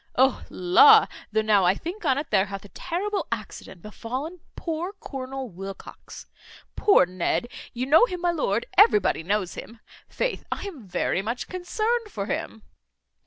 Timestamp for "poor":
4.55-4.93, 6.75-7.05